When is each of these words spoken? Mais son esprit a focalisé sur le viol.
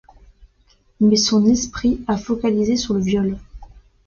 Mais 0.99 1.15
son 1.15 1.45
esprit 1.45 2.03
a 2.07 2.17
focalisé 2.17 2.75
sur 2.75 2.95
le 2.95 3.01
viol. 3.01 3.37